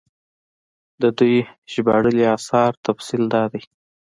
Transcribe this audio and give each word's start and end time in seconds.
د 1.01 1.03
دوي 1.17 1.39
ژباړلي 1.73 2.23
اثارو 2.35 2.81
تفصيل 2.85 3.23
دا 3.33 3.43
دی 3.51 3.61